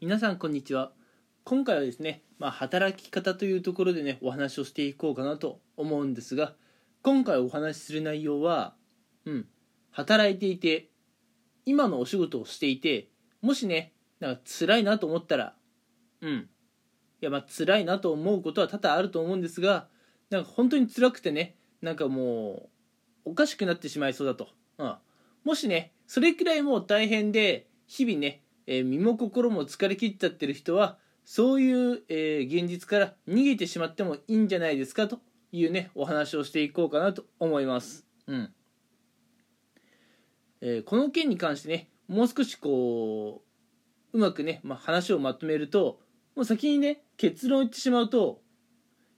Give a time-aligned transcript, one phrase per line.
[0.00, 0.92] 皆さんこんにちは。
[1.42, 6.54] 今回はですね、まあ、働き方というところでねお話をしていこうかなと思うんですが
[7.02, 8.74] 今回お話しする内容は
[9.24, 9.46] うん
[9.90, 10.90] 働いていて
[11.66, 13.08] 今のお仕事をしていて
[13.42, 15.56] もしねなんか辛いなと思ったら
[16.20, 16.46] うんい
[17.20, 19.88] やまあ辛いなと思うことは多々あると思うんですが
[20.30, 22.68] なんか本当に辛くてねなんかも
[23.24, 24.46] うおかしくなってしまいそうだと、
[24.78, 24.94] うん、
[25.42, 35.20] もしねそれくらいもう大変で日々ねえー、身も心も疲れ切っちゃってる人はそういう、えー、現実から逃げてしまってもいいんじゃないですかと
[35.52, 38.04] いうねお話をしていこうかなと思います。
[38.26, 38.52] うん
[40.60, 43.42] えー、この件に関してねもう少しこ
[44.12, 46.00] ううまくね、まあ、話をまとめると
[46.36, 48.42] もう先にね結論を言ってしまうと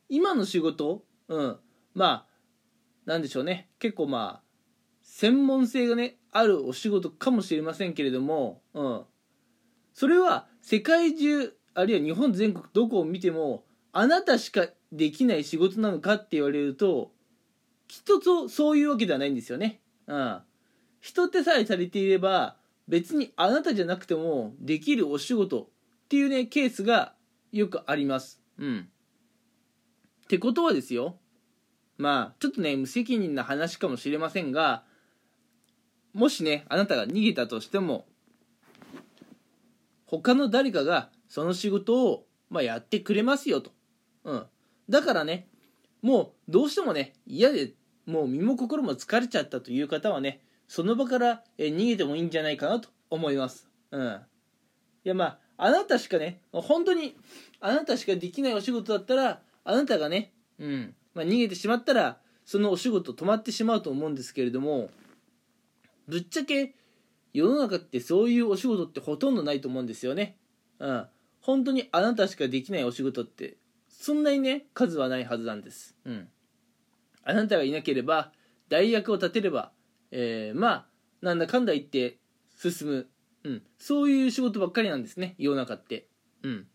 [0.08, 1.56] 今の仕事、うん、
[1.94, 2.26] まあ
[3.04, 4.42] なんでしょうね結構まあ
[5.02, 9.02] 専門性がねあるお仕事かもしれませんけれども、うん、
[9.94, 17.12] それは世界中あるいは日本全国どこを見てもあなたしかできない仕事なのかって言われると
[17.88, 19.80] きっとそういうわけではないんですよね。
[20.06, 20.40] うん。
[21.00, 25.66] 人手さえされていれば別にあなたじゃなくてもできるお仕事っ
[26.08, 27.14] ていうねケースが
[27.52, 28.40] よくあります。
[28.58, 28.88] うん。
[30.24, 31.16] ってことはですよ
[31.98, 34.84] まあちょっとね無責任な話かもしれませんが
[36.12, 38.06] もしねあなたが逃げたとしても
[40.10, 43.70] 他の誰かがその仕事を、まあ、やってくれますよと。
[44.24, 44.46] うん。
[44.88, 45.46] だからね、
[46.02, 47.74] もうどうしてもね、嫌で
[48.06, 53.68] もう身も心も疲れちゃったという方はね、その場から逃げてもいいんじゃないかなと思います。
[53.92, 54.20] うん。
[55.04, 57.16] いやまあ、あなたしかね、本当に
[57.60, 64.90] あなたしかできないお仕事だったら、あなたがね、うん、まあ、逃げてしまったら、そのお仕事止まってしまうと思うんですけれども、
[66.08, 66.74] ぶっちゃけ
[67.32, 70.36] 世の中ってそういうお仕事ってほとんどないと思うんですよね。
[70.78, 71.06] うん。
[71.40, 73.56] 本当にあなたしかできないお仕事って
[73.88, 75.96] そんなにね数はないはずなんです。
[76.04, 76.28] うん。
[77.22, 78.32] あなたがいなければ
[78.68, 79.72] 代役を立てれば、
[80.10, 80.86] えー、まあ
[81.22, 82.18] なんだかんだ言って
[82.56, 83.08] 進む、
[83.44, 86.06] うん、そういう仕事ばっかりなんですね世の中って。
[86.42, 86.66] うん。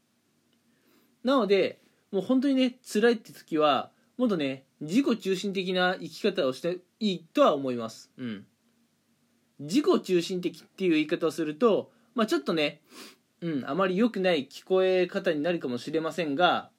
[1.24, 1.80] なので
[2.12, 8.12] もう本当にね辛いって時はもっとね自己中心的な生き方をしていいとは思います。
[8.18, 8.46] うん。
[9.60, 12.82] 自己中心的っていう言い方をすると、まあ、ちょっとね、
[13.42, 16.70] うん、あまり良くない聞こえ方になるかもしれませんが、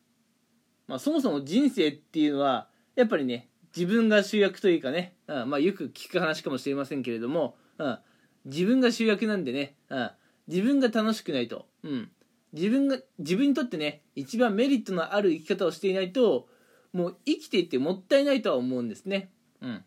[0.86, 7.98] まあ、そもそも人生っていうのはやっぱりね自分が主役というかね、うんまあ、よく聞く話かもしれませんけれども、うん、
[8.46, 10.10] 自分が主役なんでね、うん、
[10.48, 12.10] 自分が楽しくないと、うん、
[12.52, 16.48] 自分が自分にとってね一番メリットのある生き方をしていないと
[16.92, 19.30] もう生きていてもったいないとは思うんですね。
[19.60, 19.84] うん、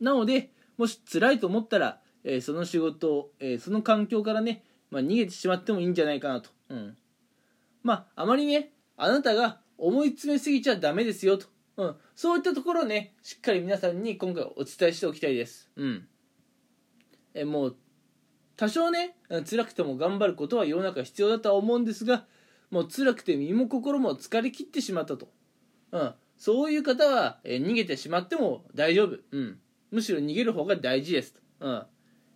[0.00, 6.50] なのでもし辛いと思ったら、えー、その仕事、えー、その環境からね、まあ、逃げてしまってもいいんじゃないかなと。
[6.68, 6.96] うん。
[7.82, 11.46] まあ、あまりね、あなたが思い詰めすぎちゃダメですよと。
[11.76, 11.96] うん。
[12.14, 15.70] そういったところをね、しっかり皆さんに今回お伝えしておきたいです。
[15.76, 16.08] うん。
[17.34, 17.76] えー、もう、
[18.56, 19.16] 多少ね、
[19.48, 22.24] 辛くても頑張ることは世の中必要だとは思うんですが、
[22.70, 25.28] もう辛くて身も心も疲れ切ってしまったと。
[25.92, 26.14] うん。
[26.38, 29.18] そういう方は、えー、逃げてしまっても大丈夫。
[29.30, 29.58] うん。
[29.90, 31.82] むしろ逃げる方が大事ですと、うん、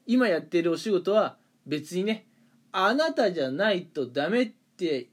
[0.06, 2.26] 今やってるお仕事は別にね
[2.72, 5.08] あなたじゃないとダメって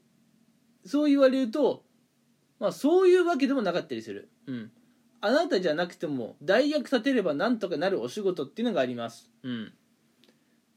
[0.86, 1.84] そう言われると
[2.58, 4.70] まあそういうわけでもなかったりする、うん、
[5.20, 9.72] あなたじゃなくても代役立てればなんとかなるお仕事っていうのがあります、うん、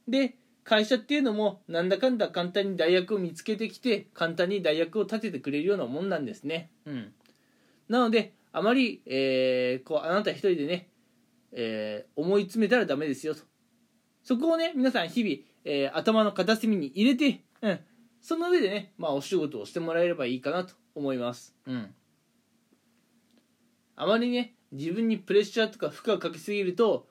[0.08, 7.14] で会社っていうのもなんだかんだ簡単に代役を見つけてきて簡単に代役を立ててくれるようなもんなんですね、うん、
[7.90, 10.88] なのであまり、えー、こうあなた一人でね
[11.52, 13.42] えー、思い詰めたらダメですよと。
[14.24, 17.80] そこをね、皆さん日々、えー、頭の片隅に入れて、うん、
[18.22, 21.56] その上でね、まあお仕事をしてもらえればいいかなと思います。
[21.66, 21.94] うん。
[23.96, 27.08] あまりね、自分にプレッシャーとか負荷をかけすぎると、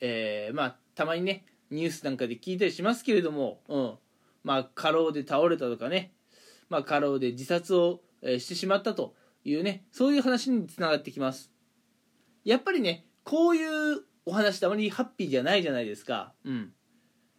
[0.00, 3.94] えー、まあ、たまにね、ニュースなんかで聞いたりしますけれども、うん。
[4.42, 6.12] まあ、過労で倒れたとかね、
[6.68, 9.14] まあ、過労で自殺を、えー、してしまったと
[9.44, 11.50] いうね、そういう話につながってきます。
[12.44, 16.34] やっぱりね、こういうお話ってあまりハッピーじゃないじゃないですか。
[16.44, 16.72] うん。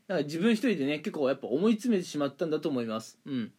[0.08, 3.20] だから自分一人でね、結構やっぱ思い詰めてしまったんだと思います。
[3.26, 3.52] うん。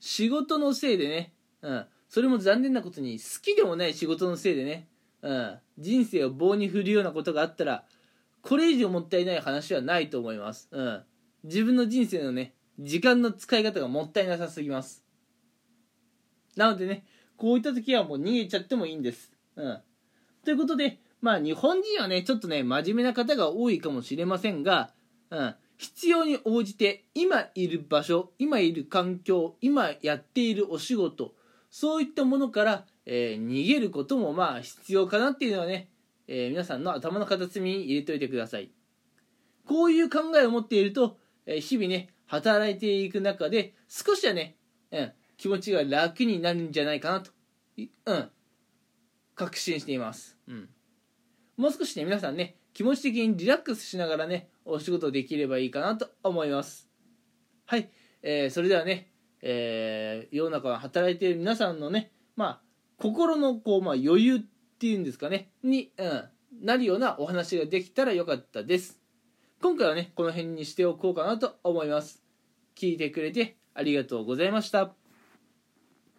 [0.00, 1.86] 仕事のせいでね、うん。
[2.08, 4.88] それも残念なことに、好きでもない仕事のせいでね、
[5.22, 5.58] うん。
[5.78, 7.86] 人生を棒に振るようなことがあったら、
[8.42, 10.68] これ以上もったいない話はないと思います。
[10.72, 11.02] うん。
[11.44, 15.04] 自分の人生のね、時間の使い方がもったいなさすぎます。
[16.56, 17.06] なのでね、
[17.36, 19.32] こういった時はもう逃げちゃってもいいんです。
[19.56, 19.80] うん。
[20.44, 24.92] ということで、まあ日本人はね、ちょっとね、真面目な方が多いかもしれませんが、
[25.30, 31.34] うん、必要に応じて今いる場所今いる環境今やっているお仕事
[31.70, 35.88] そういったものから、えー、逃げることもまあ必要かなっていうのはね、
[36.28, 38.70] えー、皆さんの頭の片隅に入れておいてください。
[39.66, 41.16] こういう考えを持っていると、
[41.46, 44.56] えー、日々ね働いていく中で少しはね、
[44.90, 47.30] うん、気持ちが楽になるんじゃないかなと、
[47.78, 48.30] うん、
[49.34, 50.68] 確信しています、うん、
[51.56, 56.88] もう少しね皆さんね気持ち的にリラックスしながらねお仕事できればいいかなと思います。
[57.66, 57.90] はい、
[58.22, 59.10] えー、それではね、
[59.42, 62.60] えー、世の中で働いている皆さんのねまあ
[62.98, 64.40] 心のこう、まあ、余裕っ
[64.78, 66.28] ていうんですかねに、うん、
[66.62, 69.00] なるようなお話ができたらよかったです。
[69.60, 72.22] 今回はねこの辺にしておこうかなと思います。
[72.76, 75.01] 聞いてくれてありがとうございました。